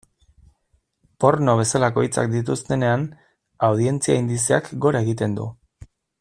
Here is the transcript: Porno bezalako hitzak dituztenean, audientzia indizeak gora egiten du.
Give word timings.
Porno 1.23 1.53
bezalako 1.59 2.05
hitzak 2.07 2.31
dituztenean, 2.31 3.03
audientzia 3.69 4.17
indizeak 4.23 4.73
gora 4.87 5.05
egiten 5.07 5.39
du. 5.41 5.49